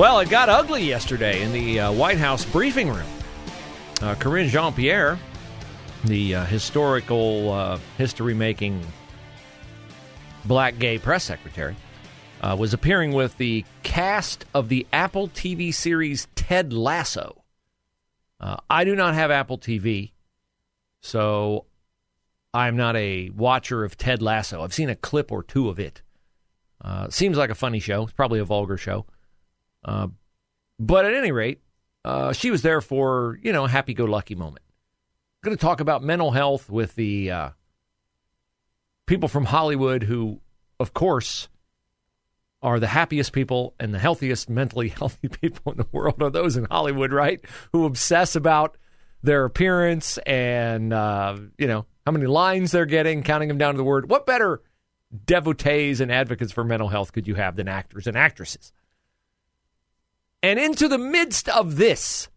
Well, 0.00 0.20
it 0.20 0.30
got 0.30 0.48
ugly 0.48 0.82
yesterday 0.82 1.42
in 1.42 1.52
the 1.52 1.78
uh, 1.78 1.92
White 1.92 2.16
House 2.16 2.42
briefing 2.42 2.88
room. 2.88 3.06
Uh, 4.00 4.14
Karine 4.14 4.48
Jean 4.48 4.72
Pierre, 4.72 5.18
the 6.06 6.36
uh, 6.36 6.44
historical, 6.46 7.52
uh, 7.52 7.78
history 7.98 8.32
making 8.32 8.82
black 10.46 10.78
gay 10.78 10.96
press 10.96 11.24
secretary, 11.24 11.76
uh, 12.40 12.56
was 12.58 12.72
appearing 12.72 13.12
with 13.12 13.36
the 13.36 13.62
cast 13.82 14.46
of 14.54 14.70
the 14.70 14.86
Apple 14.90 15.28
TV 15.28 15.72
series 15.74 16.28
Ted 16.34 16.72
Lasso. 16.72 17.44
Uh, 18.40 18.56
I 18.70 18.84
do 18.84 18.96
not 18.96 19.12
have 19.12 19.30
Apple 19.30 19.58
TV, 19.58 20.12
so 21.02 21.66
I'm 22.54 22.74
not 22.74 22.96
a 22.96 23.28
watcher 23.36 23.84
of 23.84 23.98
Ted 23.98 24.22
Lasso. 24.22 24.62
I've 24.62 24.72
seen 24.72 24.88
a 24.88 24.96
clip 24.96 25.30
or 25.30 25.42
two 25.42 25.68
of 25.68 25.78
it. 25.78 26.00
seems 27.10 27.36
like 27.36 27.50
a 27.50 27.54
funny 27.54 27.80
show. 27.80 28.04
It's 28.04 28.12
probably 28.12 28.40
a 28.40 28.46
vulgar 28.46 28.78
show. 28.78 29.04
Uh, 29.84 30.08
but 30.78 31.04
at 31.04 31.14
any 31.14 31.32
rate, 31.32 31.60
uh, 32.04 32.32
she 32.32 32.50
was 32.50 32.62
there 32.62 32.80
for, 32.80 33.38
you 33.42 33.52
know, 33.52 33.66
happy 33.66 33.94
go 33.94 34.04
lucky 34.04 34.34
moment. 34.34 34.64
Going 35.42 35.56
to 35.56 35.60
talk 35.60 35.80
about 35.80 36.02
mental 36.02 36.30
health 36.30 36.68
with 36.68 36.94
the 36.94 37.30
uh, 37.30 37.50
people 39.06 39.28
from 39.28 39.44
Hollywood 39.44 40.02
who, 40.02 40.40
of 40.78 40.92
course, 40.92 41.48
are 42.62 42.78
the 42.78 42.86
happiest 42.86 43.32
people 43.32 43.74
and 43.80 43.94
the 43.94 43.98
healthiest, 43.98 44.50
mentally 44.50 44.88
healthy 44.98 45.28
people 45.28 45.72
in 45.72 45.78
the 45.78 45.86
world 45.92 46.22
are 46.22 46.30
those 46.30 46.56
in 46.56 46.66
Hollywood, 46.70 47.12
right? 47.12 47.40
Who 47.72 47.84
obsess 47.84 48.36
about 48.36 48.76
their 49.22 49.44
appearance 49.44 50.18
and, 50.18 50.92
uh, 50.92 51.36
you 51.58 51.66
know, 51.66 51.86
how 52.06 52.12
many 52.12 52.26
lines 52.26 52.72
they're 52.72 52.86
getting, 52.86 53.22
counting 53.22 53.48
them 53.48 53.58
down 53.58 53.74
to 53.74 53.78
the 53.78 53.84
word. 53.84 54.08
What 54.08 54.26
better 54.26 54.62
devotees 55.26 56.00
and 56.00 56.10
advocates 56.10 56.52
for 56.52 56.64
mental 56.64 56.88
health 56.88 57.12
could 57.12 57.26
you 57.28 57.34
have 57.34 57.56
than 57.56 57.68
actors 57.68 58.06
and 58.06 58.16
actresses? 58.16 58.72
And 60.42 60.58
into 60.58 60.88
the 60.88 60.98
midst 60.98 61.48
of 61.48 61.76
this, 61.76 62.28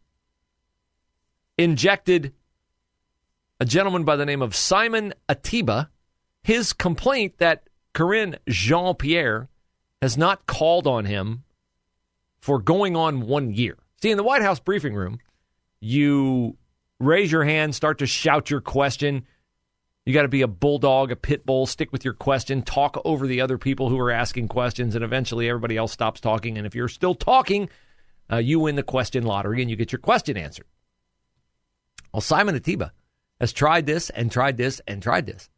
injected 1.57 2.33
a 3.59 3.65
gentleman 3.65 4.03
by 4.03 4.15
the 4.15 4.25
name 4.25 4.41
of 4.41 4.55
Simon 4.55 5.13
Ateba, 5.29 5.87
his 6.43 6.73
complaint 6.73 7.37
that 7.37 7.69
Karine 7.93 8.37
Jean 8.49 8.95
Pierre 8.95 9.47
has 10.01 10.17
not 10.17 10.45
called 10.47 10.87
on 10.87 11.05
him 11.05 11.43
for 12.41 12.59
going 12.59 12.95
on 12.95 13.21
one 13.21 13.53
year. 13.53 13.77
See, 14.01 14.11
in 14.11 14.17
the 14.17 14.23
White 14.23 14.41
House 14.41 14.59
briefing 14.59 14.95
room, 14.95 15.19
you 15.79 16.57
raise 16.99 17.31
your 17.31 17.45
hand, 17.45 17.73
start 17.73 17.99
to 17.99 18.05
shout 18.05 18.49
your 18.49 18.59
question. 18.59 19.25
You 20.05 20.13
got 20.13 20.23
to 20.23 20.27
be 20.27 20.41
a 20.41 20.47
bulldog, 20.47 21.13
a 21.13 21.15
pit 21.15 21.45
bull, 21.45 21.65
stick 21.65 21.93
with 21.93 22.03
your 22.03 22.13
question, 22.13 22.63
talk 22.63 23.01
over 23.05 23.25
the 23.27 23.39
other 23.39 23.57
people 23.57 23.87
who 23.87 23.97
are 23.99 24.11
asking 24.11 24.49
questions, 24.49 24.95
and 24.95 25.05
eventually 25.05 25.47
everybody 25.47 25.77
else 25.77 25.93
stops 25.93 26.19
talking. 26.19 26.57
And 26.57 26.67
if 26.67 26.75
you're 26.75 26.89
still 26.89 27.15
talking, 27.15 27.69
uh, 28.31 28.37
you 28.37 28.59
win 28.59 28.75
the 28.75 28.83
question 28.83 29.23
lottery 29.23 29.61
and 29.61 29.69
you 29.69 29.75
get 29.75 29.91
your 29.91 29.99
question 29.99 30.37
answered. 30.37 30.65
Well, 32.13 32.21
Simon 32.21 32.57
Ateba 32.57 32.91
has 33.39 33.53
tried 33.53 33.85
this 33.85 34.09
and 34.09 34.31
tried 34.31 34.57
this 34.57 34.81
and 34.87 35.01
tried 35.01 35.25
this. 35.25 35.49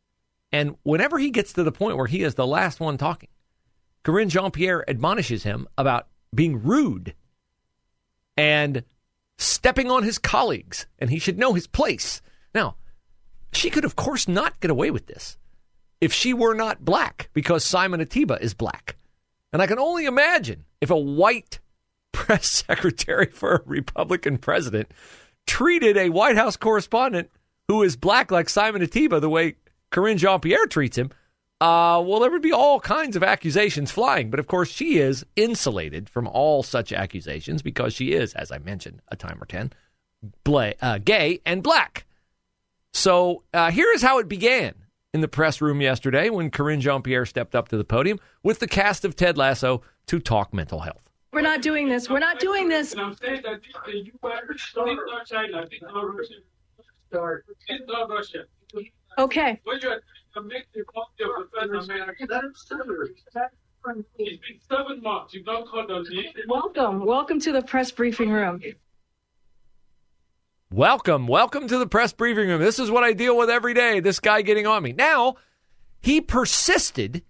And 0.52 0.76
whenever 0.84 1.20
he 1.20 1.32
gets 1.32 1.54
to 1.54 1.64
the 1.64 1.72
point 1.72 1.98
where 1.98 2.08
he 2.08 2.24
is 2.24 2.36
the 2.36 2.48
last 2.48 2.80
one 2.80 2.98
talking, 2.98 3.30
Karine 4.04 4.30
Jean 4.30 4.52
Pierre 4.52 4.90
admonishes 4.90 5.44
him 5.44 5.68
about 5.78 6.08
being 6.34 6.64
rude 6.64 7.14
and 8.38 8.84
stepping 9.38 9.92
on 9.92 10.04
his 10.04 10.18
colleagues, 10.18 10.86
and 11.00 11.10
he 11.10 11.20
should 11.20 11.38
know 11.38 11.54
his 11.54 11.68
place. 11.68 12.22
Now, 12.54 12.76
she 13.52 13.70
could, 13.70 13.86
of 13.86 13.96
course, 13.96 14.28
not 14.28 14.60
get 14.60 14.72
away 14.72 14.92
with 14.92 15.08
this 15.08 15.38
if 16.02 16.14
she 16.14 16.34
were 16.34 16.54
not 16.54 16.86
black, 16.86 17.30
because 17.34 17.64
Simon 17.64 18.00
Ateba 18.00 18.40
is 18.40 18.54
black. 18.54 18.98
And 19.52 19.62
I 19.62 19.68
can 19.68 19.80
only 19.80 20.06
imagine 20.06 20.66
if 20.82 20.90
a 20.90 20.98
white 20.98 21.60
press 22.26 22.50
secretary 22.68 23.28
for 23.28 23.56
a 23.56 23.62
Republican 23.66 24.38
president 24.38 24.92
treated 25.46 25.96
a 25.96 26.10
White 26.10 26.38
House 26.38 26.58
correspondent 26.58 27.30
who 27.68 27.84
is 27.84 27.96
black 27.96 28.32
like 28.32 28.50
Simon 28.50 28.82
Ateba 28.82 29.22
the 29.22 29.30
way 29.30 29.56
Karine 29.92 30.18
Jean 30.18 30.40
Pierre 30.40 30.66
treats 30.66 30.98
him, 30.98 31.12
uh, 31.62 32.04
well, 32.06 32.20
there 32.20 32.32
would 32.32 32.42
be 32.42 32.52
all 32.52 32.80
kinds 32.80 33.16
of 33.16 33.24
accusations 33.24 33.92
flying. 33.92 34.30
But 34.30 34.40
of 34.40 34.48
course, 34.48 34.70
she 34.70 34.98
is 34.98 35.26
insulated 35.36 36.10
from 36.10 36.28
all 36.28 36.64
such 36.64 36.92
accusations 36.92 37.62
because 37.62 37.94
she 37.94 38.12
is, 38.12 38.34
as 38.34 38.52
I 38.52 38.58
mentioned 38.58 39.02
a 39.10 39.16
time 39.16 39.42
or 39.42 39.46
10, 39.46 39.72
bla- 40.44 40.74
uh, 40.82 40.98
gay 40.98 41.40
and 41.46 41.64
black. 41.64 42.06
So 42.94 43.44
uh, 43.54 43.72
here 43.72 43.92
is 43.94 44.02
how 44.02 44.20
it 44.20 44.28
began 44.28 44.74
in 45.14 45.22
the 45.22 45.28
press 45.28 45.62
room 45.62 45.82
yesterday 45.82 46.30
when 46.30 46.52
Karine 46.52 46.82
Jean 46.82 47.02
Pierre 47.02 47.26
stepped 47.26 47.56
up 47.56 47.70
to 47.70 47.78
the 47.78 47.86
podium 47.86 48.20
with 48.44 48.60
the 48.60 48.68
cast 48.68 49.06
of 49.06 49.16
Ted 49.16 49.38
Lasso 49.38 49.82
to 50.08 50.20
talk 50.20 50.54
mental 50.54 50.80
health. 50.80 51.05
We're 51.36 51.42
not 51.42 51.62
doing 51.62 51.90
this. 51.90 52.10
We're 52.10 52.20
not 52.20 52.40
doing 52.40 52.70
this. 52.70 52.94
And 52.94 53.02
I'm 53.02 53.14
saying 53.14 53.42
that 53.44 53.60
the 53.86 54.10
U.S. 54.24 54.40
It's 54.50 54.74
not 54.74 55.26
China. 55.26 55.66
It's 55.70 55.82
not 55.82 56.16
Russia. 56.16 56.36
Start. 57.10 57.46
It's 57.68 57.84
not 57.90 58.10
Russia. 58.10 58.46
Okay. 59.18 59.60
When 59.66 59.78
you're 59.82 60.00
make 60.46 60.64
the 60.74 60.86
copy 60.86 61.26
of 61.26 61.50
the 61.52 61.68
first 61.68 61.90
American, 61.90 62.30
it's 62.32 62.64
been 64.18 64.60
seven 64.70 65.02
months. 65.02 65.34
You've 65.34 65.46
not 65.46 65.68
called 65.68 65.92
on 65.92 66.04
me. 66.08 66.34
Welcome. 66.48 67.06
Welcome 67.06 67.42
to 67.42 67.52
the 67.52 67.62
press 67.62 67.92
briefing 67.92 68.32
room. 68.32 68.62
Welcome. 70.72 71.28
Welcome 71.28 71.68
to 71.68 71.78
the 71.78 71.88
press 71.88 72.14
briefing 72.14 72.48
room. 72.48 72.62
This 72.62 72.80
is 72.80 72.90
what 72.90 73.04
I 73.04 73.12
deal 73.12 73.38
with 73.38 73.50
every 73.50 73.74
day. 73.74 74.00
This 74.00 74.22
guy 74.22 74.42
getting 74.42 74.68
on 74.68 74.84
me. 74.84 74.94
Now, 74.94 75.36
he 76.02 76.22
persisted, 76.22 77.24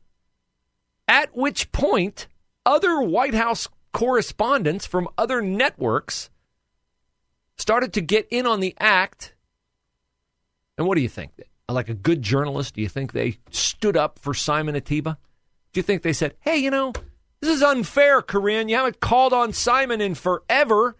at 1.08 1.36
which 1.36 1.72
point 1.72 2.28
other 2.68 3.02
White 3.02 3.34
House 3.34 3.68
correspondents 3.96 4.86
from 4.86 5.08
other 5.18 5.42
networks 5.42 6.30
started 7.56 7.94
to 7.94 8.02
get 8.02 8.28
in 8.30 8.46
on 8.46 8.60
the 8.60 8.76
act. 8.78 9.34
And 10.78 10.86
what 10.86 10.96
do 10.96 11.02
you 11.02 11.08
think? 11.08 11.32
Like 11.70 11.88
a 11.88 11.94
good 11.94 12.22
journalist, 12.22 12.76
do 12.76 12.82
you 12.82 12.90
think 12.90 13.14
they 13.14 13.38
stood 13.52 13.96
up 13.96 14.20
for 14.20 14.34
Simon 14.34 14.76
Ateba? 14.76 15.16
Do 15.72 15.80
you 15.80 15.82
think 15.82 16.02
they 16.02 16.12
said, 16.12 16.36
hey, 16.42 16.58
you 16.58 16.72
know, 16.72 16.92
this 17.40 17.50
is 17.50 17.64
unfair, 17.64 18.22
Karine. 18.22 18.68
You 18.68 18.76
haven't 18.76 19.00
called 19.00 19.32
on 19.32 19.54
Simon 19.54 20.02
in 20.02 20.14
forever. 20.14 20.98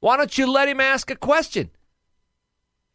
Why 0.00 0.18
don't 0.18 0.36
you 0.36 0.46
let 0.46 0.68
him 0.68 0.80
ask 0.80 1.10
a 1.10 1.16
question? 1.16 1.70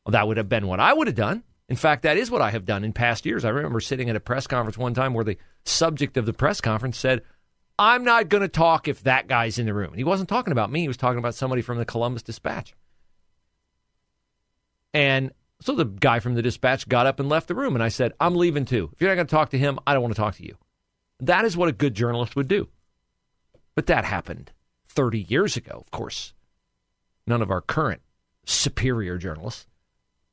Well, 0.05 0.11
that 0.11 0.27
would 0.27 0.37
have 0.37 0.47
been 0.47 0.67
what 0.67 0.79
I 0.79 0.93
would 0.93 1.07
have 1.07 1.15
done. 1.15 1.41
In 1.67 1.75
fact, 1.75 2.03
that 2.03 2.17
is 2.17 2.29
what 2.29 2.43
I 2.43 2.51
have 2.51 2.65
done 2.65 2.83
in 2.83 2.93
past 2.93 3.25
years. 3.25 3.43
I 3.45 3.49
remember 3.49 3.79
sitting 3.79 4.11
at 4.11 4.15
a 4.15 4.19
press 4.19 4.45
conference 4.45 4.77
one 4.77 4.93
time 4.93 5.15
where 5.15 5.25
the 5.25 5.37
subject 5.65 6.17
of 6.17 6.27
the 6.27 6.33
press 6.33 6.61
conference 6.61 6.99
said, 6.99 7.23
I'm 7.79 8.03
not 8.03 8.27
going 8.27 8.41
to 8.41 8.49
talk 8.49 8.89
if 8.89 9.03
that 9.03 9.27
guy's 9.27 9.57
in 9.57 9.65
the 9.65 9.73
room. 9.73 9.91
And 9.91 9.97
he 9.97 10.03
wasn't 10.03 10.27
talking 10.27 10.51
about 10.51 10.69
me, 10.69 10.81
he 10.81 10.87
was 10.89 10.97
talking 10.97 11.17
about 11.17 11.33
somebody 11.33 11.61
from 11.61 11.77
the 11.77 11.85
Columbus 11.85 12.21
Dispatch. 12.21 12.75
And 14.93 15.31
so 15.61 15.75
the 15.75 15.85
guy 15.85 16.19
from 16.19 16.35
the 16.35 16.41
dispatch 16.41 16.89
got 16.89 17.05
up 17.05 17.19
and 17.19 17.29
left 17.29 17.47
the 17.47 17.55
room. 17.55 17.75
And 17.75 17.83
I 17.83 17.89
said, 17.89 18.13
I'm 18.19 18.35
leaving 18.35 18.65
too. 18.65 18.89
If 18.91 19.01
you're 19.01 19.09
not 19.09 19.15
going 19.15 19.27
to 19.27 19.35
talk 19.35 19.51
to 19.51 19.57
him, 19.57 19.79
I 19.87 19.93
don't 19.93 20.03
want 20.03 20.13
to 20.13 20.21
talk 20.21 20.35
to 20.35 20.45
you. 20.45 20.57
That 21.21 21.45
is 21.45 21.55
what 21.55 21.69
a 21.69 21.73
good 21.73 21.93
journalist 21.93 22.35
would 22.35 22.47
do. 22.47 22.67
But 23.75 23.85
that 23.87 24.03
happened 24.03 24.51
30 24.89 25.19
years 25.21 25.55
ago, 25.55 25.77
of 25.79 25.91
course. 25.91 26.33
None 27.27 27.41
of 27.41 27.51
our 27.51 27.61
current 27.61 28.01
superior 28.45 29.17
journalists 29.17 29.67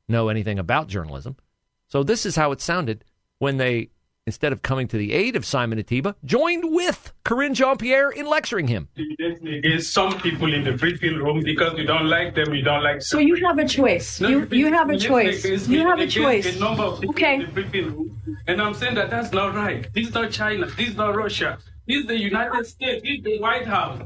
know 0.07 0.29
anything 0.29 0.59
about 0.59 0.87
journalism. 0.87 1.37
So 1.87 2.03
this 2.03 2.25
is 2.25 2.35
how 2.35 2.51
it 2.51 2.61
sounded 2.61 3.05
when 3.39 3.57
they 3.57 3.89
instead 4.27 4.51
of 4.51 4.61
coming 4.61 4.87
to 4.89 4.97
the 4.97 5.13
aid 5.13 5.35
of 5.35 5.45
Simon 5.45 5.81
Ateba, 5.81 6.13
joined 6.25 6.65
with 6.75 7.13
Karine 7.23 7.55
Jean 7.55 7.77
Pierre 7.77 8.11
in 8.11 8.27
lecturing 8.27 8.67
him. 8.67 8.89
Against 8.97 9.93
some 9.93 10.19
people 10.19 10.53
in 10.53 10.63
the 10.65 10.73
briefing 10.73 11.15
room 11.15 11.41
because 11.43 11.73
we 11.73 11.85
don't 11.85 12.07
like 12.07 12.35
them, 12.35 12.51
we 12.51 12.61
don't 12.61 12.83
like. 12.83 13.01
So 13.01 13.17
you 13.19 13.35
have 13.47 13.57
a 13.57 13.67
choice. 13.67 14.19
No, 14.19 14.27
you 14.27 14.47
you 14.51 14.71
have 14.71 14.89
a 14.89 14.97
choice. 14.99 15.67
You 15.67 15.87
have 15.87 15.99
a 15.99 16.07
choice. 16.07 16.55
A 16.55 16.59
number 16.59 16.83
of 16.83 16.99
people 16.99 17.15
okay. 17.15 17.35
in 17.35 17.41
the 17.41 17.47
briefing 17.47 17.85
room, 17.85 18.21
and 18.47 18.61
I'm 18.61 18.73
saying 18.73 18.95
that 18.95 19.09
that's 19.09 19.31
not 19.31 19.55
right. 19.55 19.87
This 19.93 20.09
is 20.09 20.13
not 20.13 20.29
China. 20.31 20.65
This 20.65 20.89
is 20.89 20.97
not 20.97 21.15
Russia. 21.15 21.57
This 21.87 22.01
is 22.01 22.07
the 22.07 22.19
United 22.19 22.67
States. 22.67 23.01
This 23.01 23.17
is 23.19 23.23
the 23.23 23.39
White 23.39 23.65
House. 23.65 24.01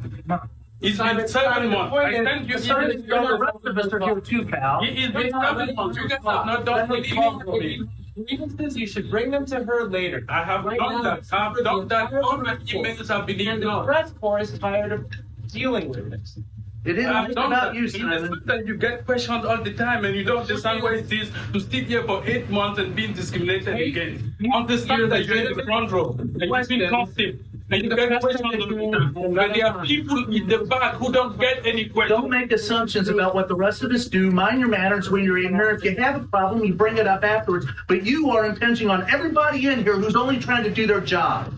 It's 0.81 0.97
been 0.97 1.27
seven 1.27 1.69
months. 1.69 1.95
I 1.95 2.13
sent 2.23 2.47
you 2.47 2.55
emails. 2.55 3.07
The 3.07 3.37
rest 3.39 3.65
of 3.65 3.77
us 3.77 3.93
are 3.93 3.99
here 3.99 4.19
too, 4.19 4.45
pal. 4.45 4.83
It- 4.83 4.97
It's 4.97 5.13
been 5.13 5.31
seven 5.31 5.75
months. 5.75 5.97
You 5.97 6.07
guys 6.07 6.23
have 6.23 6.45
not 6.45 6.65
done 6.65 6.89
Let 6.89 7.03
me 7.03 7.87
talk 8.15 8.25
to 8.25 8.31
anything. 8.31 8.39
me. 8.39 8.47
Grievances, 8.47 8.77
you 8.77 8.87
should 8.87 9.09
bring 9.09 9.31
them 9.31 9.45
to 9.47 9.63
her 9.63 9.85
later. 9.87 10.25
I 10.29 10.43
have 10.43 10.65
Right 10.65 10.79
done 10.79 11.03
now, 11.03 11.15
that. 11.15 11.23
I 11.31 11.43
have 11.45 11.63
done 11.63 11.87
that. 11.87 12.13
All 12.13 12.37
my 12.37 12.53
And 12.53 12.67
emails 12.67 13.07
have 13.09 13.25
been 13.25 13.37
the 13.37 13.49
ignored. 13.49 13.85
press 13.85 14.11
corps 14.13 14.39
is 14.39 14.57
tired 14.59 14.91
of 14.91 15.05
dealing 15.47 15.89
with 15.89 16.09
this. 16.11 16.37
It 16.83 16.97
isn't 16.97 17.11
I 17.11 17.21
have 17.27 17.35
done 17.35 17.51
about 17.53 17.73
that. 17.73 17.75
you, 17.75 17.83
It's 17.85 17.93
Simon. 17.95 18.41
that 18.45 18.65
you 18.65 18.75
get 18.75 19.05
questioned 19.05 19.45
all 19.45 19.61
the 19.63 19.71
time 19.73 20.03
and 20.03 20.15
you 20.15 20.23
don't 20.23 20.39
understand 20.39 20.81
what 20.81 20.93
it 20.95 21.11
is 21.13 21.29
to 21.53 21.59
sit 21.59 21.85
here 21.85 22.03
for 22.03 22.25
eight 22.25 22.49
months 22.49 22.79
and 22.79 22.95
being 22.95 23.13
discriminated 23.13 23.75
Eight 23.75 23.89
against. 23.95 24.23
years 24.39 24.51
Understand 24.55 25.11
that 25.11 25.25
you're 25.27 25.37
in 25.45 25.55
the 25.55 25.63
front 25.63 25.91
row 25.91 26.15
and 26.17 26.41
you've 26.41 26.67
been 26.67 26.89
constant 26.89 27.39
and 27.71 27.83
you 27.83 27.89
get 27.95 28.19
questioned 28.21 28.45
all 28.45 28.51
the 28.51 28.91
time. 28.97 29.15
And 29.17 29.37
there 29.37 29.65
are 29.67 29.85
people 29.85 30.17
in 30.33 30.47
the 30.47 30.59
back 30.65 30.95
who 30.95 31.11
don't 31.11 31.39
get 31.39 31.65
any 31.65 31.87
questions. 31.87 32.19
Don't 32.19 32.29
make 32.29 32.51
assumptions 32.51 33.07
about 33.07 33.33
what 33.33 33.47
the 33.47 33.55
rest 33.55 33.81
of 33.83 33.91
us 33.91 34.05
do. 34.05 34.29
Mind 34.29 34.59
your 34.59 34.67
manners 34.69 35.09
when 35.09 35.23
you're 35.23 35.43
in 35.43 35.53
here. 35.53 35.69
If 35.71 35.83
you 35.83 35.95
have 35.95 36.21
a 36.21 36.27
problem, 36.27 36.65
you 36.65 36.73
bring 36.73 36.97
it 36.97 37.07
up 37.07 37.23
afterwards. 37.23 37.65
But 37.87 38.03
you 38.05 38.29
are 38.31 38.45
impinging 38.45 38.89
on 38.89 39.09
everybody 39.09 39.67
in 39.67 39.83
here 39.83 39.95
who's 39.95 40.15
only 40.17 40.37
trying 40.37 40.63
to 40.65 40.69
do 40.69 40.85
their 40.85 41.01
job. 41.01 41.53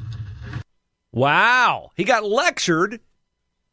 Wow. 1.12 1.92
He 1.95 2.04
got 2.04 2.24
lectured 2.24 3.00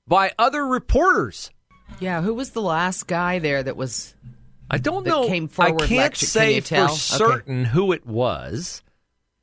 by 0.06 0.32
other 0.38 0.66
reporters. 0.66 1.50
Yeah, 1.98 2.22
who 2.22 2.32
was 2.34 2.50
the 2.50 2.62
last 2.62 3.06
guy 3.06 3.38
there 3.38 3.62
that 3.62 3.76
was? 3.76 4.14
I 4.70 4.78
don't 4.78 5.04
know. 5.04 5.26
came 5.26 5.50
I 5.58 5.72
can't 5.72 5.90
lecture- 5.90 6.26
say 6.26 6.54
you 6.54 6.62
for 6.62 6.68
tell? 6.68 6.84
Okay. 6.86 6.94
certain 6.94 7.64
who 7.66 7.92
it 7.92 8.06
was, 8.06 8.82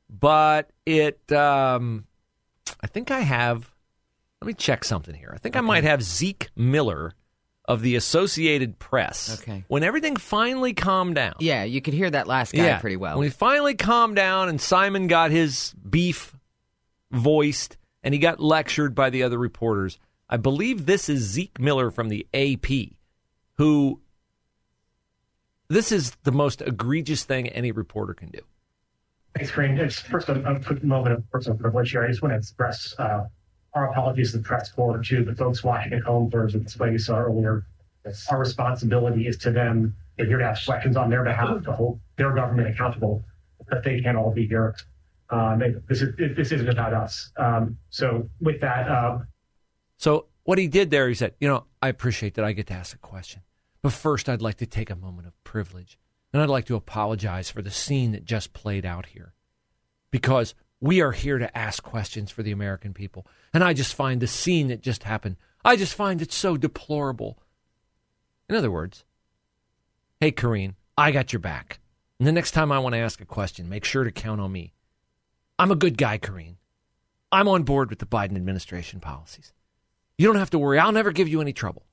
but 0.09 0.71
it. 0.85 1.31
Um, 1.31 2.06
I 2.81 2.87
think 2.87 3.11
I 3.11 3.21
have. 3.21 3.73
Let 4.41 4.47
me 4.47 4.53
check 4.53 4.83
something 4.83 5.15
here. 5.15 5.31
I 5.33 5.37
think 5.37 5.55
I 5.55 5.61
might 5.61 5.83
have 5.83 6.03
Zeke 6.03 6.49
Miller 6.55 7.13
of 7.65 7.81
the 7.81 7.95
Associated 7.95 8.79
Press. 8.79 9.41
Okay. 9.41 9.63
When 9.67 9.83
everything 9.83 10.15
finally 10.15 10.73
calmed 10.73 11.15
down. 11.15 11.35
Yeah, 11.39 11.63
you 11.63 11.81
could 11.81 11.93
hear 11.93 12.09
that 12.09 12.27
last 12.27 12.53
guy 12.53 12.77
pretty 12.79 12.95
well. 12.95 13.17
When 13.17 13.25
he 13.25 13.31
finally 13.31 13.75
calmed 13.75 14.15
down 14.15 14.47
and 14.47 14.61
Simon 14.61 15.07
got 15.07 15.31
his 15.31 15.73
beef 15.87 16.35
voiced 17.11 17.77
and 18.03 18.13
he 18.13 18.19
got 18.19 18.39
lectured 18.39 18.95
by 18.95 19.09
the 19.09 19.23
other 19.23 19.37
reporters, 19.37 19.99
I 20.29 20.37
believe 20.37 20.85
this 20.85 21.09
is 21.09 21.21
Zeke 21.21 21.59
Miller 21.59 21.91
from 21.91 22.09
the 22.09 22.27
AP, 22.33 22.95
who 23.55 23.99
this 25.67 25.91
is 25.91 26.11
the 26.23 26.31
most 26.31 26.61
egregious 26.61 27.23
thing 27.23 27.47
any 27.49 27.71
reporter 27.71 28.13
can 28.13 28.29
do. 28.29 28.39
Thanks, 29.37 29.51
Karine. 29.51 29.77
It's 29.77 29.99
first 29.99 30.29
a, 30.29 30.43
a 30.49 30.59
quick 30.59 30.83
moment 30.83 31.13
of 31.13 31.29
personal 31.29 31.59
privilege 31.59 31.91
here. 31.91 32.03
I 32.03 32.07
just 32.07 32.23
want 32.23 32.33
to 32.33 32.37
express 32.37 32.95
uh, 32.97 33.25
our 33.75 33.91
apologies 33.91 34.31
to 34.31 34.39
the 34.39 34.43
press 34.43 34.71
corps, 34.71 34.99
to 34.99 35.23
the 35.23 35.35
folks 35.35 35.63
watching 35.63 35.93
at 35.93 36.01
home 36.01 36.31
for 36.31 36.49
the 36.49 36.67
space 36.67 37.07
earlier. 37.07 37.67
Our 38.31 38.39
responsibility 38.39 39.27
is 39.27 39.37
to 39.39 39.51
them. 39.51 39.95
They're 40.17 40.25
here 40.25 40.39
to 40.39 40.43
ask 40.43 40.65
questions 40.65 40.97
on 40.97 41.11
their 41.11 41.23
behalf 41.23 41.63
to 41.65 41.71
hold 41.71 41.99
their 42.15 42.33
government 42.33 42.69
accountable, 42.69 43.23
but 43.69 43.83
they 43.83 44.01
can't 44.01 44.17
all 44.17 44.31
be 44.31 44.47
here. 44.47 44.75
Um, 45.29 45.61
this, 45.87 46.01
is, 46.01 46.15
this 46.17 46.51
isn't 46.51 46.69
about 46.69 46.95
us. 46.95 47.29
Um, 47.37 47.77
so 47.91 48.27
with 48.41 48.59
that, 48.61 48.89
uh, 48.89 49.19
So 49.97 50.25
what 50.45 50.57
he 50.57 50.67
did 50.67 50.89
there, 50.89 51.07
he 51.09 51.13
said, 51.13 51.35
"You 51.39 51.47
know, 51.47 51.65
I 51.79 51.89
appreciate 51.89 52.33
that 52.35 52.45
I 52.45 52.53
get 52.53 52.65
to 52.67 52.73
ask 52.73 52.95
a 52.95 52.99
question, 52.99 53.43
but 53.83 53.93
first 53.93 54.29
I'd 54.29 54.41
like 54.41 54.55
to 54.55 54.65
take 54.65 54.89
a 54.89 54.95
moment 54.95 55.27
of 55.27 55.43
privilege, 55.43 55.99
and 56.31 56.41
I'd 56.41 56.49
like 56.49 56.65
to 56.65 56.75
apologize 56.75 57.49
for 57.49 57.61
the 57.61 57.71
scene 57.71 58.11
that 58.11 58.25
just 58.25 58.53
played 58.53 58.85
out 58.85 59.07
here, 59.07 59.33
because 60.11 60.53
we 60.79 61.01
are 61.01 61.11
here 61.13 61.39
to 61.39 61.57
ask 61.57 61.81
questions 61.81 62.29
for 62.29 62.43
the 62.43 62.51
American 62.51 62.93
people, 62.93 63.25
and 63.53 63.63
I 63.63 63.73
just 63.73 63.95
find 63.95 64.21
the 64.21 64.27
scene 64.27 64.67
that 64.67 64.81
just 64.81 65.03
happened, 65.03 65.37
I 65.65 65.75
just 65.75 65.95
find 65.95 66.21
it 66.21 66.31
so 66.31 66.57
deplorable." 66.57 67.41
In 68.47 68.55
other 68.55 68.71
words, 68.71 69.03
hey, 70.19 70.31
Karine, 70.31 70.75
I 70.97 71.11
got 71.11 71.33
your 71.33 71.39
back. 71.39 71.79
And 72.19 72.27
the 72.27 72.31
next 72.31 72.51
time 72.51 72.71
I 72.71 72.79
want 72.79 72.93
to 72.93 72.99
ask 72.99 73.21
a 73.21 73.25
question, 73.25 73.69
make 73.69 73.85
sure 73.85 74.03
to 74.03 74.11
count 74.11 74.41
on 74.41 74.51
me. 74.51 74.73
I'm 75.59 75.71
a 75.71 75.75
good 75.75 75.97
guy, 75.97 76.17
Karine. 76.17 76.57
I'm 77.31 77.47
on 77.47 77.63
board 77.63 77.89
with 77.89 77.99
the 77.99 78.05
Biden 78.05 78.35
administration 78.35 78.99
policies. 78.99 79.53
You 80.17 80.27
don't 80.27 80.37
have 80.37 80.51
to 80.51 80.59
worry. 80.59 80.79
I'll 80.79 80.91
never 80.91 81.11
give 81.11 81.27
you 81.27 81.41
any 81.41 81.53
trouble. 81.53 81.86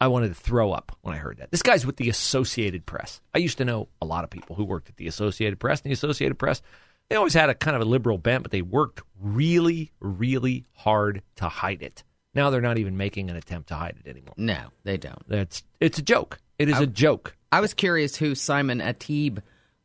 I 0.00 0.08
wanted 0.08 0.28
to 0.28 0.34
throw 0.34 0.72
up 0.72 0.96
when 1.02 1.14
I 1.14 1.18
heard 1.18 1.38
that. 1.38 1.50
This 1.50 1.62
guy's 1.62 1.86
with 1.86 1.96
the 1.96 2.08
Associated 2.10 2.84
Press. 2.84 3.20
I 3.34 3.38
used 3.38 3.58
to 3.58 3.64
know 3.64 3.88
a 4.02 4.06
lot 4.06 4.24
of 4.24 4.30
people 4.30 4.54
who 4.56 4.64
worked 4.64 4.88
at 4.90 4.96
the 4.96 5.06
Associated 5.06 5.58
Press. 5.58 5.80
And 5.80 5.90
the 5.90 5.94
Associated 5.94 6.38
Press, 6.38 6.60
they 7.08 7.16
always 7.16 7.32
had 7.34 7.48
a 7.48 7.54
kind 7.54 7.74
of 7.76 7.82
a 7.82 7.86
liberal 7.86 8.18
bent, 8.18 8.42
but 8.42 8.52
they 8.52 8.62
worked 8.62 9.00
really, 9.20 9.92
really 10.00 10.66
hard 10.74 11.22
to 11.36 11.48
hide 11.48 11.82
it. 11.82 12.02
Now 12.34 12.50
they're 12.50 12.60
not 12.60 12.76
even 12.76 12.98
making 12.98 13.30
an 13.30 13.36
attempt 13.36 13.68
to 13.68 13.74
hide 13.74 13.96
it 14.04 14.08
anymore. 14.10 14.34
no, 14.36 14.58
they 14.84 14.98
don't. 14.98 15.22
It's 15.30 15.62
it's 15.80 15.98
a 15.98 16.02
joke. 16.02 16.38
It 16.58 16.68
is 16.68 16.78
a 16.78 16.86
joke. 16.86 17.34
I 17.50 17.60
was 17.60 17.72
curious 17.72 18.16
who 18.16 18.34
Simon 18.34 18.80
Atib, 18.80 19.38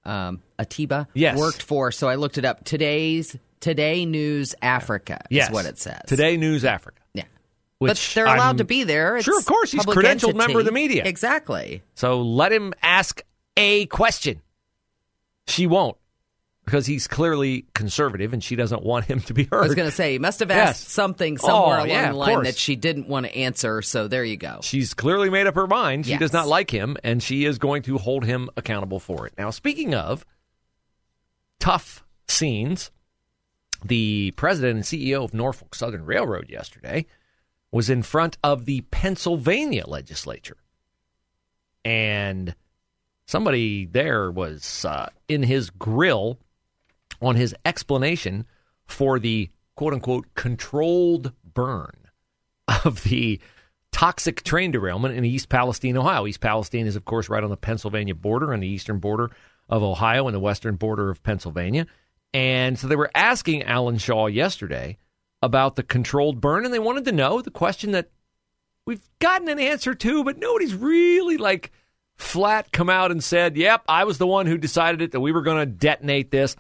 um, 0.04 0.42
Ateba 0.60 1.08
Yes. 1.14 1.38
worked 1.38 1.62
for, 1.62 1.92
so 1.94 2.10
I 2.10 2.16
looked 2.16 2.38
it 2.38 2.44
up. 2.44 2.66
Today's 2.66 3.38
Today 3.62 4.06
News 4.06 4.56
Africa 4.62 5.22
Yes, 5.30 5.48
is 5.48 5.54
what 5.54 5.66
it 5.66 5.78
says. 5.78 6.02
Today 6.08 6.36
News 6.36 6.66
Africa. 6.66 7.02
yeah. 7.14 7.24
But 7.88 8.12
they're 8.16 8.26
allowed 8.26 8.40
I'm- 8.40 8.58
to 8.58 8.64
be 8.64 8.84
there. 8.84 9.18
It's 9.18 9.26
Sure, 9.26 9.38
of 9.40 9.46
course. 9.46 9.72
He's 9.72 9.86
credentialed 9.86 10.04
entity. 10.06 10.34
member 10.34 10.60
of 10.60 10.66
the 10.66 10.72
media. 10.72 11.04
Exactly. 11.06 11.82
So 11.96 12.22
let 12.22 12.52
him 12.52 12.74
ask 12.82 13.24
a 13.58 13.86
question. 13.88 14.42
She 15.48 15.68
won't 15.68 15.98
because 16.66 16.86
he's 16.86 17.08
clearly 17.08 17.66
conservative 17.74 18.34
and 18.34 18.44
she 18.44 18.56
doesn't 18.56 18.84
want 18.84 19.06
him 19.06 19.20
to 19.22 19.34
be 19.34 19.46
heard. 19.46 19.64
I 19.64 19.68
was 19.68 19.76
going 19.76 19.90
to 19.90 19.96
say, 19.96 20.14
he 20.14 20.20
must 20.20 20.40
have 20.42 20.52
asked 20.52 20.84
Yes. 20.84 20.92
something 20.94 21.38
somewhere 21.40 21.78
Oh, 21.78 21.80
along 21.80 21.90
yeah, 21.90 22.12
the 22.12 22.18
line 22.18 22.36
course. 22.36 22.48
that 22.48 22.58
she 22.58 22.76
didn't 22.76 23.08
want 23.08 23.26
to 23.26 23.36
answer. 23.36 23.82
So 23.82 24.08
there 24.08 24.24
you 24.24 24.38
go. 24.38 24.60
She's 24.62 24.94
clearly 24.94 25.30
made 25.32 25.48
up 25.48 25.56
her 25.56 25.66
mind. 25.68 26.06
She 26.06 26.12
Yes. 26.12 26.20
does 26.20 26.34
not 26.34 26.48
like 26.48 26.70
him, 26.70 26.98
and 27.04 27.22
she 27.22 27.46
is 27.46 27.58
going 27.58 27.82
to 27.84 27.98
hold 27.98 28.24
him 28.26 28.50
accountable 28.56 29.00
for 29.00 29.26
it. 29.26 29.34
Now, 29.38 29.50
speaking 29.50 29.96
of 29.96 30.24
tough 31.60 32.04
scenes, 32.28 32.92
the 33.84 34.32
president 34.38 34.76
and 34.78 34.86
CEO 34.86 35.24
of 35.24 35.34
Norfolk 35.34 35.74
Southern 35.76 36.06
Railroad 36.06 36.50
yesterday 36.50 37.08
was 37.72 37.90
in 37.90 38.04
front 38.04 38.38
of 38.44 38.66
the 38.66 38.82
Pennsylvania 38.92 39.86
legislature. 39.88 40.58
And 41.86 42.54
somebody 43.26 43.86
there 43.86 44.30
was 44.30 44.86
uh, 44.86 45.10
in 45.28 45.44
his 45.44 45.70
grill 45.70 46.38
on 47.22 47.36
his 47.36 47.56
explanation 47.66 48.46
for 48.86 49.20
the 49.20 49.50
quote 49.76 49.94
unquote 49.94 50.28
controlled 50.36 51.32
burn 51.54 51.96
of 52.86 53.04
the 53.04 53.40
toxic 53.92 54.44
train 54.44 54.72
derailment 54.72 55.16
in 55.16 55.26
East 55.26 55.50
Palestine, 55.50 55.98
Ohio. 55.98 56.28
East 56.28 56.40
Palestine 56.40 56.88
is, 56.88 56.96
of 56.96 57.06
course, 57.06 57.30
right 57.30 57.44
on 57.44 57.50
the 57.50 57.58
Pennsylvania 57.58 58.16
border 58.16 58.54
and 58.54 58.62
the 58.62 58.68
eastern 58.68 59.00
border 59.00 59.32
of 59.70 59.84
Ohio 59.84 60.28
and 60.28 60.36
the 60.36 60.40
western 60.40 60.76
border 60.76 61.10
of 61.10 61.24
Pennsylvania. 61.24 61.88
And 62.34 62.80
so 62.80 62.88
they 62.88 62.96
were 62.96 63.12
asking 63.14 63.64
Alan 63.64 63.98
Shaw 63.98 64.28
yesterday 64.28 64.98
about 65.42 65.76
the 65.76 65.84
controlled 65.84 66.40
burn, 66.40 66.66
and 66.66 66.74
they 66.74 66.80
wanted 66.80 67.06
to 67.06 67.12
know 67.12 67.42
the 67.42 67.52
question 67.52 67.92
that 67.92 68.10
we've 68.86 69.08
gotten 69.20 69.50
an 69.50 69.60
answer 69.60 69.94
to, 69.94 70.24
but 70.24 70.38
nobody's 70.38 70.76
really 70.76 71.38
like 71.38 71.72
flat 72.16 72.72
come 72.72 72.90
out 72.90 73.12
and 73.12 73.24
said, 73.24 73.58
Yep, 73.58 73.84
I 73.88 74.04
was 74.04 74.18
the 74.18 74.28
one 74.28 74.46
who 74.46 74.58
decided 74.58 75.02
it 75.02 75.12
that 75.12 75.20
we 75.20 75.32
were 75.32 75.42
going 75.42 75.60
to 75.60 75.66
detonate 75.66 76.32
this. 76.32 76.56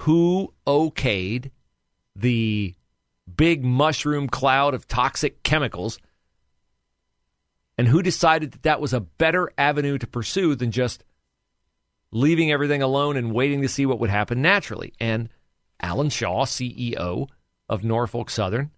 Who 0.00 0.52
okayed 0.66 1.50
the 2.14 2.74
big 3.34 3.64
mushroom 3.64 4.28
cloud 4.28 4.74
of 4.74 4.88
toxic 4.88 5.42
chemicals? 5.42 5.98
And 7.78 7.88
who 7.88 8.02
decided 8.02 8.52
that 8.52 8.62
that 8.62 8.80
was 8.80 8.92
a 8.92 9.00
better 9.00 9.52
avenue 9.58 9.98
to 9.98 10.06
pursue 10.06 10.54
than 10.54 10.70
just 10.70 11.04
leaving 12.10 12.50
everything 12.50 12.82
alone 12.82 13.16
and 13.16 13.34
waiting 13.34 13.62
to 13.62 13.68
see 13.68 13.84
what 13.86 14.00
would 14.00 14.10
happen 14.10 14.40
naturally? 14.40 14.94
And 14.98 15.28
Alan 15.80 16.08
Shaw, 16.08 16.46
CEO 16.46 17.28
of 17.68 17.84
Norfolk 17.84 18.30
Southern, 18.30 18.70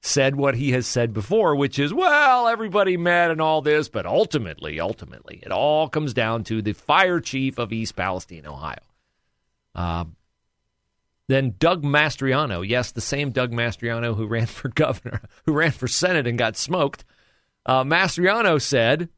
said 0.00 0.36
what 0.36 0.56
he 0.56 0.72
has 0.72 0.86
said 0.86 1.12
before, 1.12 1.56
which 1.56 1.78
is, 1.78 1.92
well, 1.92 2.48
everybody 2.48 2.96
met 2.96 3.30
and 3.30 3.40
all 3.40 3.62
this, 3.62 3.88
but 3.88 4.06
ultimately, 4.06 4.80
ultimately, 4.80 5.40
it 5.42 5.52
all 5.52 5.88
comes 5.88 6.14
down 6.14 6.44
to 6.44 6.62
the 6.62 6.72
fire 6.72 7.20
chief 7.20 7.58
of 7.58 7.72
East 7.72 7.96
Palestine, 7.96 8.46
Ohio. 8.46 8.78
Uh, 9.74 10.04
then 11.28 11.54
Doug 11.58 11.82
Mastriano, 11.82 12.66
yes, 12.66 12.92
the 12.92 13.00
same 13.00 13.30
Doug 13.30 13.52
Mastriano 13.52 14.14
who 14.16 14.26
ran 14.26 14.46
for 14.46 14.68
governor, 14.74 15.20
who 15.44 15.52
ran 15.52 15.72
for 15.72 15.88
Senate 15.88 16.26
and 16.26 16.38
got 16.38 16.56
smoked. 16.56 17.04
Uh, 17.64 17.82
Mastriano 17.82 18.60
said, 18.60 19.08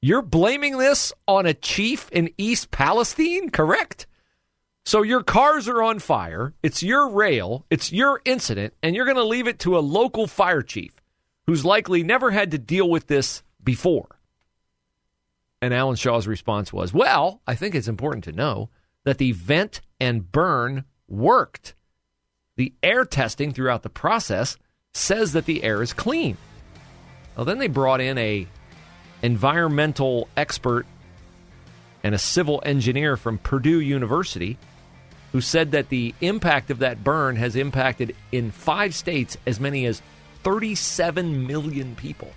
You're 0.00 0.22
blaming 0.22 0.78
this 0.78 1.12
on 1.28 1.46
a 1.46 1.54
chief 1.54 2.08
in 2.10 2.30
East 2.38 2.70
Palestine, 2.70 3.50
correct? 3.50 4.06
So 4.86 5.00
your 5.02 5.22
cars 5.22 5.66
are 5.66 5.82
on 5.82 5.98
fire, 5.98 6.52
it's 6.62 6.82
your 6.82 7.08
rail, 7.08 7.64
it's 7.70 7.90
your 7.90 8.20
incident, 8.26 8.74
and 8.82 8.94
you're 8.94 9.06
going 9.06 9.16
to 9.16 9.24
leave 9.24 9.48
it 9.48 9.58
to 9.60 9.78
a 9.78 9.80
local 9.80 10.26
fire 10.26 10.60
chief 10.60 10.94
who's 11.46 11.64
likely 11.64 12.02
never 12.02 12.30
had 12.30 12.50
to 12.50 12.58
deal 12.58 12.88
with 12.88 13.06
this 13.06 13.42
before. 13.62 14.20
And 15.62 15.72
Alan 15.72 15.96
Shaw's 15.96 16.26
response 16.26 16.70
was, 16.70 16.92
Well, 16.92 17.40
I 17.46 17.54
think 17.54 17.74
it's 17.74 17.88
important 17.88 18.24
to 18.24 18.32
know 18.32 18.68
that 19.04 19.16
the 19.16 19.32
vent 19.32 19.80
and 19.98 20.30
burn 20.30 20.84
worked. 21.08 21.74
The 22.56 22.74
air 22.82 23.06
testing 23.06 23.52
throughout 23.52 23.82
the 23.82 23.88
process 23.88 24.58
says 24.92 25.32
that 25.32 25.46
the 25.46 25.64
air 25.64 25.82
is 25.82 25.94
clean. 25.94 26.36
Well, 27.36 27.46
then 27.46 27.58
they 27.58 27.68
brought 27.68 28.02
in 28.02 28.18
a 28.18 28.46
environmental 29.22 30.28
expert 30.36 30.84
and 32.02 32.14
a 32.14 32.18
civil 32.18 32.62
engineer 32.66 33.16
from 33.16 33.38
Purdue 33.38 33.80
University 33.80 34.58
who 35.34 35.40
said 35.40 35.72
that 35.72 35.88
the 35.88 36.14
impact 36.20 36.70
of 36.70 36.78
that 36.78 37.02
burn 37.02 37.34
has 37.34 37.56
impacted 37.56 38.14
in 38.30 38.52
five 38.52 38.94
states 38.94 39.36
as 39.48 39.58
many 39.58 39.84
as 39.84 40.00
37 40.44 41.44
million 41.44 41.96
people, 41.96 42.30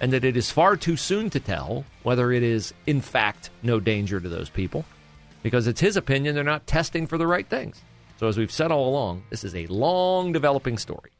and 0.00 0.12
that 0.12 0.24
it 0.24 0.36
is 0.36 0.50
far 0.50 0.76
too 0.76 0.96
soon 0.96 1.30
to 1.30 1.38
tell 1.38 1.84
whether 2.02 2.32
it 2.32 2.42
is, 2.42 2.74
in 2.84 3.00
fact, 3.00 3.50
no 3.62 3.78
danger 3.78 4.18
to 4.18 4.28
those 4.28 4.50
people, 4.50 4.84
because 5.44 5.68
it's 5.68 5.78
his 5.78 5.96
opinion 5.96 6.34
they're 6.34 6.42
not 6.42 6.66
testing 6.66 7.06
for 7.06 7.16
the 7.16 7.28
right 7.28 7.46
things. 7.46 7.80
So, 8.18 8.26
as 8.26 8.36
we've 8.36 8.50
said 8.50 8.72
all 8.72 8.88
along, 8.88 9.22
this 9.30 9.44
is 9.44 9.54
a 9.54 9.68
long 9.68 10.32
developing 10.32 10.78
story. 10.78 11.10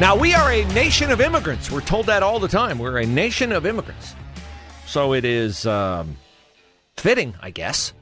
Now, 0.00 0.16
we 0.16 0.34
are 0.34 0.50
a 0.50 0.64
nation 0.74 1.12
of 1.12 1.20
immigrants. 1.20 1.70
We're 1.70 1.80
told 1.80 2.06
that 2.06 2.24
all 2.24 2.40
the 2.40 2.48
time. 2.48 2.80
We're 2.80 2.98
a 2.98 3.06
nation 3.06 3.52
of 3.52 3.64
immigrants. 3.64 4.16
So 4.86 5.14
it 5.14 5.24
is 5.24 5.66
um, 5.66 6.16
fitting, 6.96 7.36
I 7.40 7.50
guess, 7.50 7.92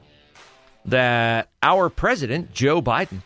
that 0.85 1.49
our 1.61 1.91
president, 1.91 2.51
Joe 2.51 2.81
Biden, 2.81 3.21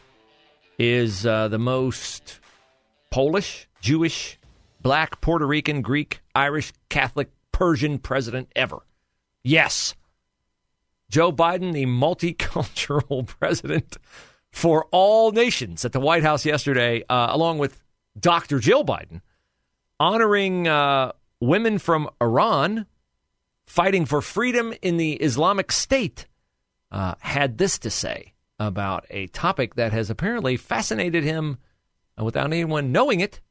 is 0.77 1.25
uh, 1.25 1.47
the 1.47 1.57
most 1.57 2.41
Polish, 3.09 3.69
Jewish, 3.79 4.37
black, 4.81 5.21
Puerto 5.21 5.47
Rican, 5.47 5.81
Greek, 5.81 6.19
Irish, 6.35 6.73
Catholic, 6.89 7.31
Persian 7.53 7.99
president 7.99 8.51
ever. 8.53 8.79
Yes. 9.43 9.95
Joe 11.09 11.31
Biden, 11.31 11.71
the 11.71 11.85
multicultural 11.85 13.25
president 13.39 13.95
for 14.51 14.87
all 14.91 15.31
nations 15.31 15.85
at 15.85 15.93
the 15.93 16.01
White 16.01 16.23
House 16.23 16.45
yesterday, 16.45 17.05
uh, 17.09 17.27
along 17.29 17.59
with 17.59 17.81
Dr. 18.19 18.59
Jill 18.59 18.83
Biden, 18.83 19.21
honoring 19.99 20.67
uh, 20.67 21.11
women 21.39 21.77
from 21.79 22.09
Iran 22.21 22.85
fighting 23.65 24.05
for 24.05 24.21
freedom 24.21 24.73
in 24.81 24.97
the 24.97 25.13
Islamic 25.13 25.71
State, 25.71 26.25
uh, 26.91 27.15
had 27.19 27.57
this 27.57 27.77
to 27.79 27.89
say 27.89 28.33
about 28.59 29.05
a 29.09 29.27
topic 29.27 29.75
that 29.75 29.91
has 29.91 30.09
apparently 30.09 30.57
fascinated 30.57 31.23
him 31.23 31.57
uh, 32.19 32.23
without 32.23 32.45
anyone 32.45 32.91
knowing 32.91 33.19
it 33.19 33.41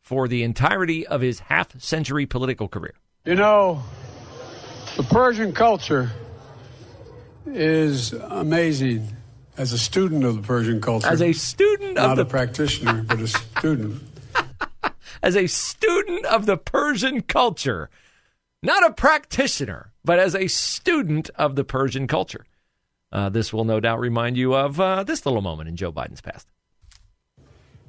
for 0.00 0.28
the 0.28 0.42
entirety 0.42 1.06
of 1.06 1.22
his 1.22 1.40
half 1.40 1.80
century 1.80 2.26
political 2.26 2.68
career. 2.68 2.94
You 3.24 3.36
know, 3.36 3.82
the 4.96 5.02
Persian 5.02 5.52
culture 5.52 6.10
is 7.46 8.12
amazing 8.12 9.16
as 9.56 9.72
a 9.72 9.78
student 9.78 10.24
of 10.24 10.36
the 10.36 10.42
Persian 10.42 10.80
culture. 10.80 11.06
As 11.06 11.22
a 11.22 11.32
student 11.32 11.94
not 11.94 12.10
of 12.10 12.16
the 12.16 12.22
a 12.22 12.26
practitioner, 12.26 13.02
but 13.02 13.20
a 13.20 13.40
student. 13.64 14.02
as 15.22 15.34
a 15.34 15.46
student 15.46 16.26
of 16.26 16.44
the 16.44 16.58
Persian 16.58 17.22
culture, 17.22 17.88
not 18.62 18.84
a 18.84 18.92
practitioner, 18.92 19.90
but 20.04 20.18
as 20.18 20.34
a 20.34 20.48
student 20.48 21.30
of 21.36 21.56
the 21.56 21.64
Persian 21.64 22.06
culture. 22.06 22.44
Uh, 23.10 23.30
this 23.30 23.54
will 23.54 23.64
no 23.64 23.80
doubt 23.80 24.00
remind 24.00 24.36
you 24.36 24.54
of 24.54 24.78
uh, 24.78 25.02
this 25.02 25.24
little 25.24 25.40
moment 25.40 25.70
in 25.70 25.76
Joe 25.76 25.90
Biden's 25.90 26.20
past. 26.20 26.46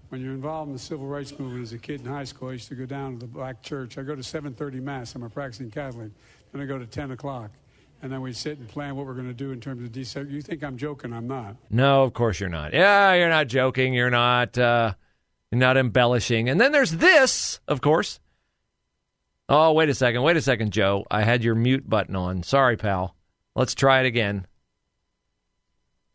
When 0.07 0.21
you're 0.21 0.31
involved 0.31 0.69
in 0.69 0.73
the 0.73 0.79
civil 0.79 1.07
rights 1.07 1.37
movement 1.37 1.63
as 1.63 1.73
a 1.73 1.77
kid 1.77 1.99
in 1.99 2.07
high 2.07 2.23
school, 2.23 2.49
I 2.49 2.53
used 2.53 2.69
to 2.69 2.75
go 2.75 2.85
down 2.85 3.15
to 3.15 3.19
the 3.19 3.27
black 3.27 3.61
church. 3.61 3.97
I 3.97 4.03
go 4.03 4.15
to 4.15 4.21
7:30 4.21 4.81
mass. 4.81 5.13
I'm 5.13 5.23
a 5.23 5.29
practicing 5.29 5.71
Catholic. 5.71 6.11
Then 6.53 6.61
I 6.61 6.65
go 6.65 6.77
to 6.77 6.85
10 6.85 7.11
o'clock 7.11 7.51
and 8.01 8.09
then 8.09 8.21
we 8.21 8.31
sit 8.31 8.59
and 8.59 8.67
plan 8.69 8.95
what 8.95 9.07
we're 9.07 9.13
going 9.13 9.27
to 9.27 9.33
do 9.33 9.51
in 9.51 9.59
terms 9.59 9.83
of 9.83 9.91
desegregation. 9.91 10.31
You 10.31 10.41
think 10.41 10.63
I'm 10.63 10.77
joking? 10.77 11.11
I'm 11.11 11.27
not. 11.27 11.57
No, 11.69 12.03
of 12.03 12.13
course 12.13 12.39
you're 12.39 12.47
not. 12.47 12.71
Yeah, 12.73 13.13
you're 13.15 13.29
not 13.29 13.47
joking. 13.47 13.93
You're 13.93 14.09
not. 14.09 14.57
Uh, 14.57 14.93
you're 15.51 15.59
not 15.59 15.77
embellishing. 15.77 16.49
And 16.49 16.59
then 16.59 16.71
there's 16.71 16.91
this, 16.91 17.59
of 17.67 17.81
course. 17.81 18.19
Oh, 19.47 19.73
wait 19.73 19.89
a 19.89 19.93
second. 19.93 20.23
Wait 20.23 20.37
a 20.37 20.41
second, 20.41 20.71
Joe. 20.71 21.05
I 21.11 21.21
had 21.21 21.43
your 21.43 21.55
mute 21.55 21.87
button 21.87 22.15
on. 22.15 22.43
Sorry, 22.43 22.77
pal. 22.77 23.15
Let's 23.55 23.75
try 23.75 24.01
it 24.01 24.05
again. 24.05 24.47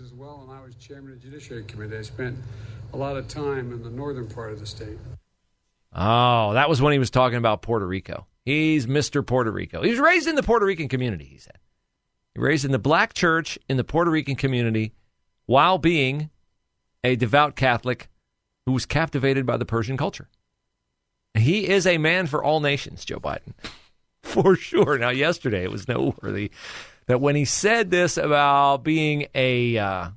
As 0.02 0.12
well, 0.12 0.46
and 0.48 0.58
I 0.58 0.62
was 0.62 0.74
chairman 0.76 1.12
of 1.12 1.20
the 1.20 1.28
Judiciary 1.28 1.64
Committee. 1.64 1.96
I 1.96 2.02
spent 2.02 2.36
a 2.92 2.96
lot 2.96 3.16
of 3.16 3.28
time 3.28 3.72
in 3.72 3.82
the 3.82 3.90
northern 3.90 4.26
part 4.26 4.52
of 4.52 4.58
the 4.58 4.66
state. 4.66 4.98
Oh, 5.94 6.52
that 6.54 6.68
was 6.68 6.82
when 6.82 6.92
he 6.92 6.98
was 6.98 7.10
talking 7.10 7.38
about 7.38 7.62
Puerto 7.62 7.86
Rico. 7.86 8.26
He's 8.44 8.86
Mr. 8.86 9.26
Puerto 9.26 9.50
Rico. 9.50 9.82
He 9.82 9.90
was 9.90 9.98
raised 9.98 10.28
in 10.28 10.34
the 10.34 10.42
Puerto 10.42 10.66
Rican 10.66 10.88
community, 10.88 11.24
he 11.24 11.38
said 11.38 11.58
He 12.34 12.40
raised 12.40 12.64
in 12.64 12.72
the 12.72 12.78
black 12.78 13.12
church 13.14 13.58
in 13.68 13.76
the 13.76 13.84
Puerto 13.84 14.10
Rican 14.10 14.36
community 14.36 14.92
while 15.46 15.78
being 15.78 16.30
a 17.04 17.16
devout 17.16 17.56
Catholic 17.56 18.09
who 18.70 18.74
was 18.74 18.86
captivated 18.86 19.44
by 19.44 19.56
the 19.56 19.64
Persian 19.64 19.96
culture. 19.96 20.28
He 21.34 21.68
is 21.68 21.88
a 21.88 21.98
man 21.98 22.28
for 22.28 22.42
all 22.42 22.60
nations, 22.60 23.04
Joe 23.04 23.18
Biden, 23.18 23.52
for 24.22 24.54
sure. 24.54 24.96
Now, 24.96 25.10
yesterday 25.10 25.64
it 25.64 25.72
was 25.72 25.88
noteworthy 25.88 26.52
that 27.06 27.20
when 27.20 27.34
he 27.34 27.44
said 27.44 27.90
this 27.90 28.16
about 28.16 28.84
being 28.84 29.26
a 29.34 29.76
uh, 29.76 30.10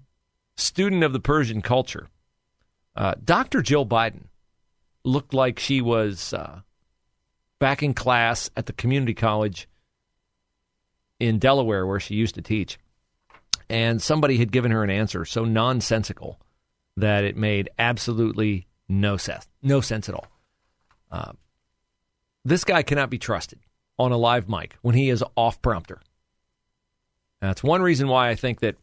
student 0.55 1.03
of 1.03 1.13
the 1.13 1.19
Persian 1.19 1.63
culture, 1.63 2.10
uh, 2.95 3.15
Dr. 3.24 3.63
Jill 3.63 3.88
Biden 3.88 4.25
looked 5.03 5.33
like 5.33 5.57
she 5.57 5.81
was 5.81 6.31
uh, 6.31 6.62
back 7.57 7.81
in 7.81 7.95
class 7.95 8.51
at 8.55 8.67
the 8.67 8.74
community 8.74 9.15
college 9.15 9.67
in 11.19 11.39
Delaware 11.39 11.88
where 11.88 12.00
she 12.00 12.13
used 12.13 12.36
to 12.36 12.43
teach. 12.43 12.77
And 13.67 14.00
somebody 14.00 14.38
had 14.38 14.51
given 14.51 14.69
her 14.69 14.83
an 14.83 14.91
answer 14.91 15.25
so 15.25 15.43
nonsensical 15.43 16.39
that 16.98 17.24
it 17.24 17.36
made 17.36 17.70
absolutely 17.80 18.68
no 18.88 19.18
sense, 19.18 19.48
no 19.62 19.82
sense 19.82 20.10
at 20.10 20.16
all. 20.16 20.28
Uh, 21.12 21.34
this 22.46 22.64
guy 22.64 22.84
cannot 22.84 23.10
be 23.10 23.18
trusted 23.18 23.60
on 23.98 24.12
a 24.12 24.18
live 24.18 24.50
mic 24.50 24.78
when 24.82 24.96
he 24.96 25.10
is 25.10 25.24
off 25.36 25.62
prompter. 25.62 26.00
That's 27.42 27.64
one 27.64 27.82
reason 27.82 28.08
why 28.08 28.30
I 28.30 28.36
think 28.36 28.60
that 28.62 28.76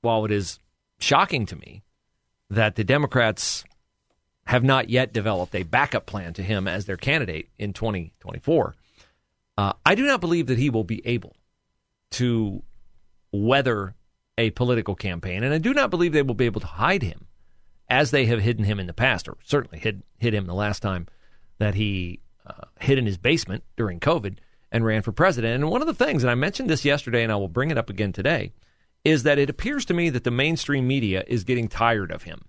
while 0.00 0.24
it 0.24 0.32
is 0.32 0.58
shocking 0.98 1.46
to 1.46 1.56
me 1.56 1.82
that 2.50 2.76
the 2.76 2.84
Democrats 2.84 3.64
have 4.46 4.64
not 4.64 4.88
yet 4.88 5.12
developed 5.12 5.54
a 5.54 5.62
backup 5.62 6.06
plan 6.06 6.32
to 6.34 6.42
him 6.42 6.66
as 6.66 6.86
their 6.86 6.96
candidate 6.96 7.48
in 7.58 7.72
2024, 7.72 8.74
uh, 9.58 9.72
I 9.84 9.94
do 9.94 10.06
not 10.06 10.20
believe 10.20 10.46
that 10.46 10.58
he 10.58 10.70
will 10.70 10.84
be 10.84 11.06
able 11.06 11.34
to 12.12 12.62
weather 13.32 13.94
a 14.38 14.50
political 14.50 14.94
campaign. 14.94 15.42
And 15.42 15.52
I 15.52 15.58
do 15.58 15.74
not 15.74 15.90
believe 15.90 16.12
they 16.12 16.22
will 16.22 16.34
be 16.34 16.46
able 16.46 16.60
to 16.60 16.66
hide 16.66 17.02
him 17.02 17.27
as 17.88 18.10
they 18.10 18.26
have 18.26 18.40
hidden 18.40 18.64
him 18.64 18.78
in 18.78 18.86
the 18.86 18.94
past, 18.94 19.28
or 19.28 19.36
certainly 19.44 19.78
hid, 19.78 20.02
hid 20.18 20.34
him 20.34 20.46
the 20.46 20.54
last 20.54 20.80
time 20.80 21.06
that 21.58 21.74
he 21.74 22.20
uh, 22.46 22.64
hid 22.80 22.98
in 22.98 23.06
his 23.06 23.18
basement 23.18 23.64
during 23.76 24.00
COVID 24.00 24.38
and 24.70 24.84
ran 24.84 25.02
for 25.02 25.12
president. 25.12 25.54
And 25.54 25.70
one 25.70 25.80
of 25.80 25.86
the 25.86 25.94
things, 25.94 26.22
and 26.22 26.30
I 26.30 26.34
mentioned 26.34 26.68
this 26.68 26.84
yesterday 26.84 27.22
and 27.22 27.32
I 27.32 27.36
will 27.36 27.48
bring 27.48 27.70
it 27.70 27.78
up 27.78 27.90
again 27.90 28.12
today, 28.12 28.52
is 29.04 29.22
that 29.22 29.38
it 29.38 29.50
appears 29.50 29.84
to 29.86 29.94
me 29.94 30.10
that 30.10 30.24
the 30.24 30.30
mainstream 30.30 30.86
media 30.86 31.24
is 31.26 31.44
getting 31.44 31.68
tired 31.68 32.10
of 32.10 32.24
him. 32.24 32.44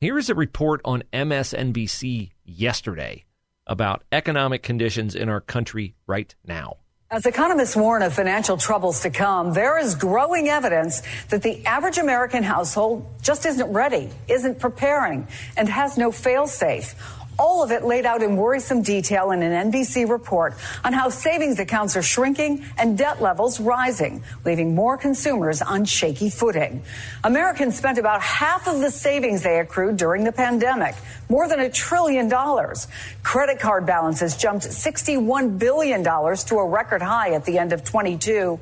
Here 0.00 0.18
is 0.18 0.28
a 0.28 0.34
report 0.34 0.80
on 0.84 1.04
MSNBC 1.12 2.32
yesterday 2.44 3.24
about 3.66 4.04
economic 4.12 4.62
conditions 4.62 5.14
in 5.14 5.28
our 5.28 5.40
country 5.40 5.94
right 6.06 6.34
now. 6.44 6.78
As 7.10 7.26
economists 7.26 7.76
warn 7.76 8.02
of 8.02 8.14
financial 8.14 8.56
troubles 8.56 9.00
to 9.02 9.10
come, 9.10 9.52
there 9.52 9.78
is 9.78 9.94
growing 9.94 10.48
evidence 10.48 11.02
that 11.28 11.42
the 11.42 11.64
average 11.66 11.98
American 11.98 12.42
household 12.42 13.06
just 13.22 13.44
isn't 13.44 13.70
ready, 13.72 14.10
isn't 14.26 14.58
preparing, 14.58 15.28
and 15.56 15.68
has 15.68 15.98
no 15.98 16.10
fail 16.10 16.46
safe. 16.46 16.94
All 17.38 17.62
of 17.62 17.70
it 17.70 17.84
laid 17.84 18.06
out 18.06 18.22
in 18.22 18.36
worrisome 18.36 18.82
detail 18.82 19.30
in 19.32 19.42
an 19.42 19.70
NBC 19.70 20.08
report 20.08 20.54
on 20.84 20.92
how 20.92 21.08
savings 21.08 21.58
accounts 21.58 21.96
are 21.96 22.02
shrinking 22.02 22.64
and 22.78 22.96
debt 22.96 23.20
levels 23.20 23.58
rising, 23.58 24.22
leaving 24.44 24.74
more 24.74 24.96
consumers 24.96 25.60
on 25.60 25.84
shaky 25.84 26.30
footing. 26.30 26.82
Americans 27.24 27.76
spent 27.76 27.98
about 27.98 28.20
half 28.22 28.68
of 28.68 28.80
the 28.80 28.90
savings 28.90 29.42
they 29.42 29.58
accrued 29.58 29.96
during 29.96 30.24
the 30.24 30.32
pandemic, 30.32 30.94
more 31.28 31.48
than 31.48 31.60
a 31.60 31.70
trillion 31.70 32.28
dollars. 32.28 32.86
Credit 33.22 33.58
card 33.58 33.86
balances 33.86 34.36
jumped 34.36 34.64
$61 34.66 35.58
billion 35.58 36.04
to 36.04 36.56
a 36.56 36.68
record 36.68 37.02
high 37.02 37.32
at 37.32 37.44
the 37.44 37.58
end 37.58 37.72
of 37.72 37.82
22. 37.84 38.60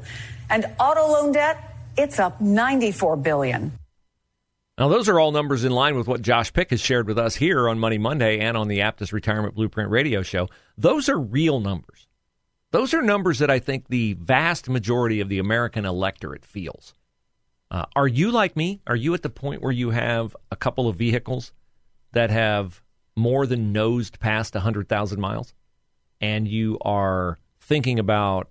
And 0.48 0.66
auto 0.78 1.06
loan 1.06 1.32
debt, 1.32 1.76
it's 1.96 2.18
up 2.18 2.40
94 2.40 3.16
billion. 3.16 3.72
Now, 4.82 4.88
those 4.88 5.08
are 5.08 5.20
all 5.20 5.30
numbers 5.30 5.62
in 5.62 5.70
line 5.70 5.96
with 5.96 6.08
what 6.08 6.22
Josh 6.22 6.52
Pick 6.52 6.70
has 6.70 6.80
shared 6.80 7.06
with 7.06 7.16
us 7.16 7.36
here 7.36 7.68
on 7.68 7.78
Money 7.78 7.98
Monday 7.98 8.40
and 8.40 8.56
on 8.56 8.66
the 8.66 8.80
Aptus 8.80 9.12
Retirement 9.12 9.54
Blueprint 9.54 9.90
radio 9.90 10.22
show. 10.22 10.48
Those 10.76 11.08
are 11.08 11.20
real 11.20 11.60
numbers. 11.60 12.08
Those 12.72 12.92
are 12.92 13.00
numbers 13.00 13.38
that 13.38 13.48
I 13.48 13.60
think 13.60 13.86
the 13.86 14.14
vast 14.14 14.68
majority 14.68 15.20
of 15.20 15.28
the 15.28 15.38
American 15.38 15.84
electorate 15.84 16.44
feels. 16.44 16.94
Uh, 17.70 17.84
are 17.94 18.08
you 18.08 18.32
like 18.32 18.56
me? 18.56 18.80
Are 18.88 18.96
you 18.96 19.14
at 19.14 19.22
the 19.22 19.30
point 19.30 19.62
where 19.62 19.70
you 19.70 19.90
have 19.90 20.36
a 20.50 20.56
couple 20.56 20.88
of 20.88 20.96
vehicles 20.96 21.52
that 22.10 22.30
have 22.30 22.82
more 23.14 23.46
than 23.46 23.72
nosed 23.72 24.18
past 24.18 24.54
100,000 24.54 25.20
miles? 25.20 25.54
And 26.20 26.48
you 26.48 26.76
are 26.84 27.38
thinking 27.60 28.00
about, 28.00 28.48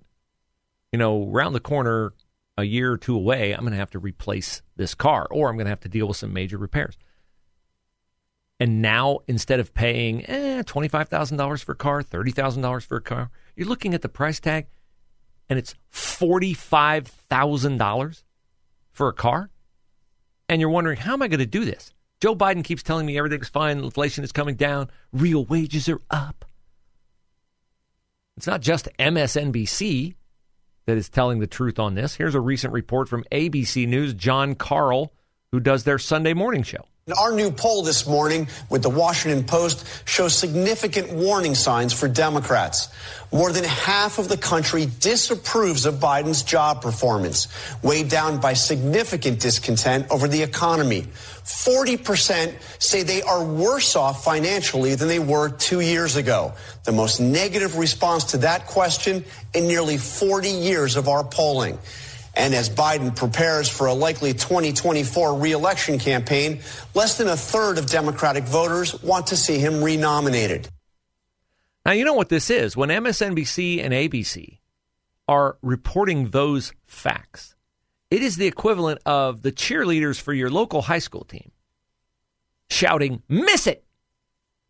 you 0.93 0.97
know, 0.97 1.29
around 1.29 1.51
the 1.51 1.59
corner, 1.59 2.13
a 2.58 2.63
year 2.63 2.91
or 2.91 2.98
two 2.98 3.15
away, 3.15 3.53
I'm 3.53 3.62
going 3.62 3.72
to 3.72 3.77
have 3.77 3.91
to 3.91 4.00
replace 4.00 4.62
this 4.75 4.93
car 4.96 5.27
or 5.31 5.50
I'm 5.50 5.55
going 5.55 5.65
to 5.65 5.72
have 5.72 5.79
to 5.81 5.89
deal 5.89 6.08
with 6.08 6.17
some 6.17 6.34
major 6.34 6.58
repairs. 6.58 6.98
And 8.60 8.81
now, 8.81 9.20
instead 9.27 9.60
of 9.60 9.72
paying 9.74 10.25
eh, 10.27 10.63
$25,000 10.63 11.63
for 11.63 11.72
a 11.72 11.75
car, 11.75 12.03
$30,000 12.03 12.86
for 12.86 12.98
a 12.98 13.01
car, 13.01 13.31
you're 13.55 13.67
looking 13.67 13.96
at 13.96 14.03
the 14.03 14.10
price 14.10 14.39
tag 14.39 14.67
and 15.50 15.58
it's 15.58 15.74
$45,000 15.91 18.24
for 18.91 19.08
a 19.08 19.13
car. 19.13 19.50
And 20.48 20.62
you're 20.62 20.70
wondering, 20.70 20.98
how 20.98 21.13
am 21.13 21.24
I 21.24 21.27
going 21.27 21.39
to 21.39 21.46
do 21.46 21.63
this? 21.65 21.93
Joe 22.20 22.36
Biden 22.36 22.63
keeps 22.63 22.84
telling 22.84 23.08
me 23.08 23.17
everything's 23.17 23.50
fine, 23.50 23.79
inflation 23.79 24.24
is 24.24 24.31
coming 24.31 24.53
down, 24.55 24.91
real 25.12 25.43
wages 25.43 25.89
are 25.89 26.01
up. 26.12 26.46
It's 28.38 28.46
not 28.46 28.62
just 28.62 28.88
MSNBC 29.00 30.13
that 30.91 30.98
is 30.98 31.07
telling 31.07 31.39
the 31.39 31.48
truth 31.48 31.79
on 31.79 31.95
this. 31.95 32.15
Here's 32.15 32.36
a 32.36 32.41
recent 32.41 32.74
report 32.74 33.07
from 33.07 33.24
ABC 33.31 33.88
News, 33.88 34.13
Jon 34.13 34.55
Karl, 34.55 35.13
who 35.53 35.62
does 35.62 35.86
their 35.86 35.98
Sunday 35.98 36.33
morning 36.33 36.63
show. 36.63 36.83
Our 37.17 37.31
new 37.31 37.50
poll 37.50 37.81
this 37.81 38.05
morning 38.05 38.48
with 38.70 38.84
the 38.84 38.89
Washington 38.91 39.43
Post 39.43 39.88
shows 40.08 40.38
significant 40.38 41.12
warning 41.12 41.55
signs 41.55 41.93
for 41.93 42.08
Democrats. 42.08 42.89
More 43.31 43.51
than 43.51 43.63
half 43.63 44.20
of 44.20 44.29
the 44.29 44.38
country 44.38 44.86
disapproves 45.00 45.88
of 45.88 45.96
Biden's 45.96 46.43
job 46.43 46.84
performance, 46.84 47.48
weighed 47.81 48.08
down 48.10 48.39
by 48.39 48.53
significant 48.53 49.39
discontent 49.39 50.12
over 50.12 50.27
the 50.27 50.43
economy. 50.43 51.08
40% 51.43 52.53
say 52.77 53.01
they 53.01 53.24
are 53.24 53.43
worse 53.43 53.96
off 53.96 54.24
financially 54.24 54.93
than 54.93 55.08
they 55.08 55.17
were 55.17 55.50
two 55.50 55.79
years 55.79 56.17
ago. 56.17 56.53
The 56.84 56.91
most 56.91 57.20
negative 57.20 57.79
response 57.79 58.25
to 58.25 58.38
that 58.39 58.67
question 58.67 59.25
in 59.55 59.65
nearly 59.65 59.98
40 59.98 60.50
years 60.50 60.96
of 60.98 61.08
our 61.08 61.24
polling. 61.24 61.79
And 62.35 62.53
as 62.53 62.69
Biden 62.69 63.15
prepares 63.15 63.67
for 63.67 63.88
a 63.88 63.93
likely 63.93 64.33
2024 64.33 65.38
reelection 65.38 66.00
campaign, 66.00 66.61
less 66.93 67.17
than 67.17 67.27
a 67.27 67.35
third 67.35 67.77
of 67.77 67.88
Democratic 67.88 68.45
voters 68.45 69.01
want 69.03 69.27
to 69.27 69.38
see 69.38 69.59
him 69.59 69.83
renominated. 69.83 70.69
Now, 71.85 71.91
you 71.91 72.05
know 72.05 72.13
what 72.13 72.29
this 72.29 72.50
is. 72.50 72.77
When 72.77 72.89
MSNBC 72.89 73.83
and 73.83 73.93
ABC 73.93 74.59
are 75.27 75.57
reporting 75.61 76.29
those 76.29 76.73
facts, 76.85 77.55
it 78.09 78.21
is 78.21 78.38
the 78.38 78.47
equivalent 78.47 79.01
of 79.05 79.41
the 79.41 79.51
cheerleaders 79.51 80.19
for 80.19 80.33
your 80.33 80.50
local 80.50 80.83
high 80.83 81.00
school 81.00 81.23
team 81.23 81.51
shouting, 82.69 83.21
Miss 83.27 83.67
it! 83.67 83.83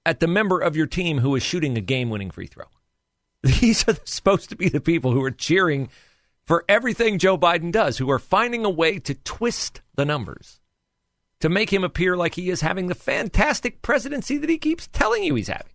at 0.05 0.19
the 0.19 0.27
member 0.27 0.59
of 0.59 0.75
your 0.75 0.87
team 0.87 1.19
who 1.19 1.35
is 1.35 1.43
shooting 1.43 1.77
a 1.77 1.81
game 1.81 2.09
winning 2.09 2.31
free 2.31 2.47
throw. 2.47 2.65
These 3.43 3.87
are 3.87 3.95
supposed 4.03 4.49
to 4.49 4.55
be 4.55 4.69
the 4.69 4.81
people 4.81 5.11
who 5.11 5.23
are 5.23 5.31
cheering 5.31 5.89
for 6.45 6.65
everything 6.67 7.17
Joe 7.17 7.38
Biden 7.38 7.71
does, 7.71 7.98
who 7.98 8.10
are 8.10 8.19
finding 8.19 8.65
a 8.65 8.69
way 8.69 9.00
to 9.00 9.13
twist 9.13 9.81
the 9.95 10.05
numbers 10.05 10.60
to 11.39 11.50
make 11.50 11.71
him 11.71 11.83
appear 11.83 12.15
like 12.15 12.36
he 12.36 12.50
is 12.50 12.62
having 12.62 12.88
the 12.88 12.95
fantastic 12.95 13.81
presidency 13.81 14.38
that 14.38 14.50
he 14.50 14.57
keeps 14.57 14.88
telling 14.88 15.24
you 15.24 15.36
he's 15.36 15.48
having. 15.48 15.74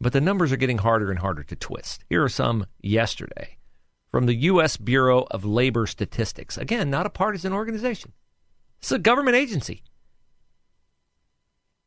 But 0.00 0.12
the 0.12 0.20
numbers 0.20 0.52
are 0.52 0.56
getting 0.56 0.78
harder 0.78 1.10
and 1.10 1.18
harder 1.18 1.42
to 1.42 1.56
twist. 1.56 2.04
Here 2.08 2.22
are 2.22 2.28
some 2.28 2.66
yesterday 2.80 3.58
from 4.10 4.26
the 4.26 4.34
U.S. 4.34 4.76
Bureau 4.76 5.26
of 5.30 5.44
Labor 5.44 5.86
Statistics. 5.86 6.56
Again, 6.56 6.88
not 6.88 7.06
a 7.06 7.10
partisan 7.10 7.52
organization, 7.52 8.12
it's 8.78 8.92
a 8.92 8.98
government 8.98 9.36
agency. 9.36 9.82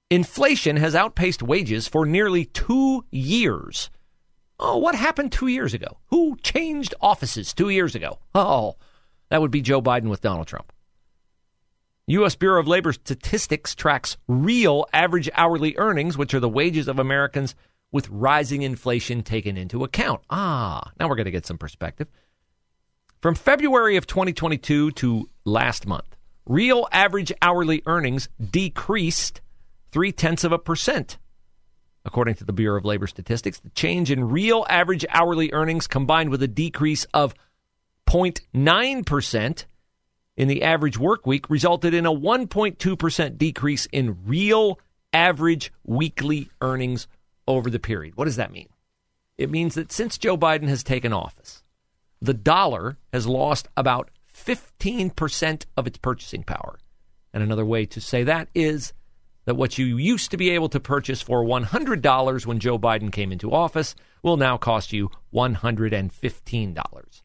Inflation 0.10 0.76
has 0.76 0.94
outpaced 0.94 1.42
wages 1.42 1.88
for 1.88 2.06
nearly 2.06 2.44
two 2.44 3.06
years. 3.12 3.90
Oh, 4.64 4.78
what 4.78 4.94
happened 4.94 5.32
two 5.32 5.48
years 5.48 5.74
ago? 5.74 5.98
Who 6.12 6.38
changed 6.44 6.94
offices 7.02 7.52
two 7.52 7.70
years 7.70 7.96
ago? 7.96 8.20
Oh, 8.36 8.76
that 9.30 9.42
would 9.42 9.50
be 9.50 9.62
Joe 9.62 9.82
Biden 9.82 10.08
with 10.08 10.22
Donald 10.22 10.46
Trump. 10.46 10.72
U.S. 12.06 12.36
Bureau 12.36 12.60
of 12.60 12.68
Labor 12.68 12.94
Statistics 12.94 13.74
tracks 13.74 14.18
real 14.28 14.86
average 14.94 15.30
hourly 15.34 15.76
earnings, 15.78 16.16
which 16.16 16.36
are 16.36 16.40
the 16.40 16.50
wages 16.50 16.88
of 16.88 17.00
Americans 17.00 17.56
with 17.92 18.08
rising 18.10 18.62
inflation 18.62 19.24
taken 19.24 19.58
into 19.58 19.84
account. 19.84 20.22
Ah, 20.30 20.92
now 21.00 21.10
we're 21.10 21.16
going 21.16 21.26
to 21.26 21.32
get 21.32 21.46
some 21.48 21.58
perspective. 21.58 22.08
From 23.20 23.34
February 23.34 23.98
of 23.98 24.06
2022 24.06 24.92
to 24.92 25.30
last 25.44 25.88
month, 25.88 26.16
real 26.46 26.88
average 26.92 27.32
hourly 27.42 27.82
earnings 27.88 28.30
decreased 28.52 29.42
three 29.92 30.12
tenths 30.12 30.44
of 30.44 30.52
a 30.52 30.60
percent 30.60 31.18
According 32.04 32.36
to 32.36 32.46
the 32.46 32.54
Bureau 32.54 32.80
of 32.80 32.86
Labor 32.86 33.08
Statistics, 33.08 33.60
the 33.60 33.70
change 33.70 34.10
in 34.10 34.30
real 34.30 34.66
average 34.70 35.06
hourly 35.10 35.52
earnings 35.54 35.88
combined 35.88 36.30
with 36.30 36.42
a 36.42 36.48
decrease 36.48 37.06
of 37.14 37.36
0.9% 38.08 39.66
in 40.38 40.48
the 40.48 40.64
average 40.64 40.98
work 40.98 41.26
week 41.28 41.50
resulted 41.50 41.94
in 41.94 42.06
a 42.06 42.12
1.2% 42.12 43.38
decrease 43.38 43.86
in 43.92 44.18
real 44.26 44.80
average 45.14 45.72
weekly 45.86 46.50
earnings 46.62 47.08
over 47.48 47.70
the 47.70 47.80
period. 47.80 48.16
What 48.16 48.26
does 48.26 48.38
that 48.38 48.52
mean? 48.52 48.70
It 49.38 49.50
means 49.50 49.76
that 49.76 49.92
since 49.92 50.18
Joe 50.18 50.38
Biden 50.38 50.68
has 50.68 50.84
taken 50.84 51.14
office, 51.14 51.64
the 52.22 52.34
dollar 52.34 52.98
has 53.12 53.28
lost 53.28 53.68
about 53.76 54.10
15% 54.34 55.66
of 55.78 55.88
its 55.88 55.98
purchasing 55.98 56.44
power. 56.44 56.80
And 57.34 57.44
another 57.44 57.66
way 57.66 57.86
to 57.88 58.02
say 58.02 58.24
that 58.24 58.50
is 58.54 58.94
that 59.46 59.56
what 59.56 59.78
you 59.78 59.98
used 59.98 60.32
to 60.32 60.38
be 60.38 60.50
able 60.52 60.70
to 60.70 60.80
purchase 60.80 61.22
for 61.22 61.44
$100 61.44 62.46
when 62.46 62.60
Joe 62.60 62.78
Biden 62.78 63.12
came 63.12 63.32
into 63.32 63.52
office 63.52 63.96
will 64.22 64.38
now 64.38 64.58
cost 64.58 64.94
you 64.94 65.10
$115. 65.34 67.22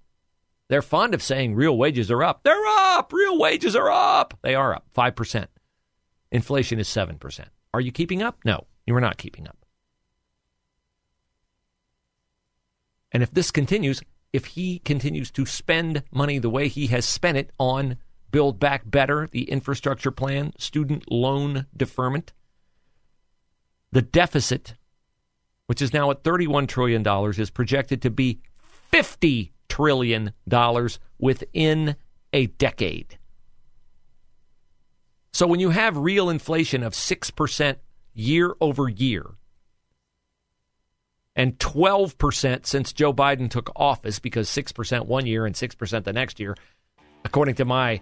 They're 0.69 0.83
fond 0.83 1.15
of 1.15 1.23
saying 1.23 1.55
real 1.55 1.77
wages 1.77 2.11
are 2.11 2.25
up. 2.25 2.43
They're 2.43 2.67
up. 2.67 3.13
Real 3.13 3.39
wages 3.39 3.77
are 3.77 3.91
up. 3.91 4.39
They 4.43 4.55
are 4.55 4.75
up 4.75 4.87
5%. 4.97 5.47
Inflation 6.33 6.79
is 6.79 6.89
7%. 6.89 7.45
Are 7.73 7.81
you 7.81 7.93
keeping 7.93 8.23
up? 8.23 8.39
No, 8.45 8.67
you 8.87 8.97
are 8.97 9.01
not 9.01 9.19
keeping 9.19 9.47
up. 9.47 9.57
And 13.13 13.23
if 13.23 13.31
this 13.31 13.51
continues, 13.51 14.03
if 14.33 14.47
he 14.47 14.81
continues 14.81 15.31
to 15.33 15.47
spend 15.47 16.03
money 16.11 16.39
the 16.39 16.51
way 16.51 16.69
he 16.69 16.89
has 16.89 17.07
spent 17.07 17.39
it 17.39 17.51
on 17.59 17.97
Build 18.31 18.59
Back 18.59 18.83
Better, 18.85 19.29
the 19.31 19.51
infrastructure 19.51 20.11
plan, 20.11 20.53
student 20.59 21.11
loan 21.11 21.67
deferment. 21.77 22.33
The 23.93 24.03
deficit, 24.03 24.75
which 25.67 25.81
is 25.81 25.93
now 25.93 26.11
at 26.11 26.23
$31 26.23 26.69
trillion, 26.69 27.07
is 27.39 27.51
projected 27.51 28.03
to 28.03 28.11
be 28.11 28.41
$50 28.93 29.51
trillion 29.69 30.33
within 31.19 31.97
a 32.33 32.47
decade. 32.47 33.19
So 35.33 35.47
when 35.47 35.61
you 35.61 35.71
have 35.71 35.97
real 35.97 36.31
inflation 36.31 36.83
of 36.83 36.95
6% 36.95 37.77
year 38.15 38.55
over 38.61 38.89
year, 38.89 39.25
and 41.35 41.59
12% 41.59 42.65
since 42.65 42.93
Joe 42.95 43.13
Biden 43.13 43.51
took 43.51 43.71
office, 43.77 44.19
because 44.19 44.49
6% 44.49 45.07
one 45.07 45.27
year 45.27 45.45
and 45.45 45.55
6% 45.55 46.05
the 46.05 46.13
next 46.15 46.41
year, 46.41 46.57
according 47.27 47.57
to 47.57 47.65
my 47.65 48.01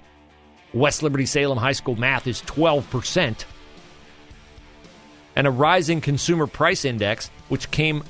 West 0.72 1.02
Liberty 1.02 1.26
Salem 1.26 1.58
High 1.58 1.72
School 1.72 1.96
math 1.96 2.26
is 2.26 2.42
12%. 2.42 3.44
And 5.34 5.46
a 5.46 5.50
rising 5.50 6.00
consumer 6.00 6.46
price 6.46 6.84
index, 6.84 7.30
which 7.48 7.70
came 7.70 8.04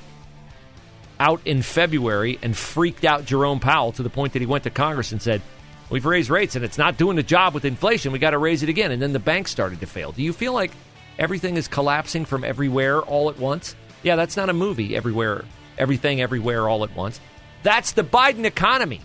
out 1.19 1.41
in 1.45 1.61
February 1.61 2.37
and 2.43 2.55
freaked 2.55 3.05
out 3.05 3.25
Jerome 3.25 3.59
Powell 3.59 3.93
to 3.93 4.03
the 4.03 4.09
point 4.09 4.33
that 4.33 4.41
he 4.41 4.45
went 4.45 4.65
to 4.65 4.69
Congress 4.69 5.11
and 5.11 5.21
said, 5.21 5.41
We've 5.89 6.05
raised 6.05 6.29
rates 6.29 6.55
and 6.55 6.65
it's 6.65 6.77
not 6.77 6.97
doing 6.97 7.15
the 7.15 7.23
job 7.23 7.53
with 7.53 7.63
inflation. 7.63 8.11
We 8.11 8.19
got 8.19 8.31
to 8.31 8.39
raise 8.39 8.61
it 8.63 8.69
again. 8.69 8.91
And 8.91 9.01
then 9.01 9.13
the 9.13 9.19
banks 9.19 9.51
started 9.51 9.79
to 9.79 9.85
fail. 9.85 10.11
Do 10.11 10.23
you 10.23 10.33
feel 10.33 10.51
like 10.51 10.71
everything 11.17 11.57
is 11.57 11.67
collapsing 11.67 12.25
from 12.25 12.43
everywhere 12.43 13.01
all 13.01 13.29
at 13.29 13.39
once? 13.39 13.75
Yeah, 14.03 14.15
that's 14.15 14.35
not 14.35 14.49
a 14.49 14.53
movie, 14.53 14.95
everywhere, 14.95 15.45
everything 15.77 16.21
everywhere 16.21 16.67
all 16.67 16.83
at 16.83 16.95
once. 16.95 17.19
That's 17.63 17.93
the 17.93 18.03
Biden 18.03 18.45
economy. 18.45 19.01